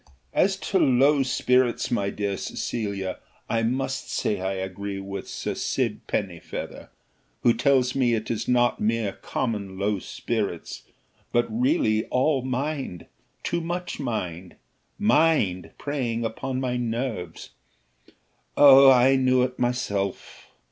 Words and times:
"As 0.33 0.57
to 0.57 0.79
low 0.79 1.21
spirits, 1.21 1.91
my 1.91 2.09
dear 2.09 2.35
Cecilia, 2.35 3.19
I 3.47 3.61
must 3.61 4.11
say 4.11 4.41
I 4.41 4.53
agree 4.53 4.99
with 4.99 5.29
Sir 5.29 5.53
Sib 5.53 6.07
Pennyfeather, 6.07 6.89
who 7.43 7.53
tells 7.53 7.93
me 7.93 8.15
it 8.15 8.31
is 8.31 8.47
not 8.47 8.79
mere 8.79 9.11
common 9.11 9.77
low 9.77 9.99
spirits, 9.99 10.85
but 11.31 11.45
really 11.51 12.05
all 12.05 12.41
mind, 12.41 13.05
too 13.43 13.61
much 13.61 13.99
mind; 13.99 14.55
mind 14.97 15.69
preying 15.77 16.25
upon 16.25 16.59
my 16.59 16.77
nerves. 16.77 17.51
Oh! 18.57 18.89
I 18.89 19.15
knew 19.17 19.43
it 19.43 19.59
myself. 19.59 20.47